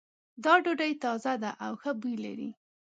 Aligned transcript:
دا 0.43 0.53
ډوډۍ 0.63 0.93
تازه 1.03 1.33
ده 1.43 1.51
او 1.65 1.73
ښه 1.81 1.91
بوی 2.01 2.15
لری 2.23 2.49